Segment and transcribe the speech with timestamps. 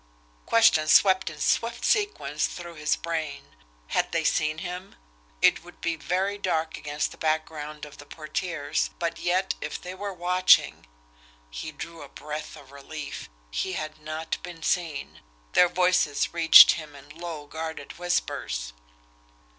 [0.47, 3.55] Questions swept in swift sequence through his brain.
[3.89, 4.95] Had they seen him?
[5.43, 9.93] It would be very dark against the background of the portieres, but yet if they
[9.93, 10.87] were watching
[11.51, 13.29] he drew a breath of relief.
[13.51, 15.21] He had not been seen.
[15.53, 18.73] Their voices reached him in low, guarded whispers.